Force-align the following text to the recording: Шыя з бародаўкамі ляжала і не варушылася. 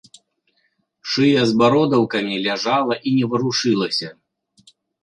Шыя 1.09 1.41
з 1.51 1.55
бародаўкамі 1.63 2.35
ляжала 2.49 2.93
і 3.07 3.17
не 3.21 3.25
варушылася. 3.37 4.07